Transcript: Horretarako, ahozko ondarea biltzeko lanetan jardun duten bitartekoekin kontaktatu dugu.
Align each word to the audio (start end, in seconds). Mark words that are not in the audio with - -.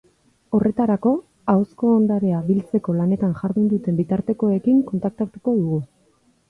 Horretarako, 0.59 1.11
ahozko 1.53 1.91
ondarea 1.97 2.41
biltzeko 2.49 2.97
lanetan 3.03 3.39
jardun 3.43 3.71
duten 3.77 4.01
bitartekoekin 4.03 4.83
kontaktatu 4.93 5.45
dugu. 5.53 5.83